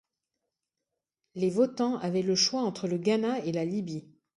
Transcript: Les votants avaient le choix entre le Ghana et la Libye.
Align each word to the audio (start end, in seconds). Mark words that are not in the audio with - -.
Les 1.35 1.51
votants 1.51 1.99
avaient 1.99 2.23
le 2.23 2.33
choix 2.33 2.61
entre 2.63 2.87
le 2.87 2.97
Ghana 2.97 3.37
et 3.45 3.51
la 3.51 3.65
Libye. 3.65 4.09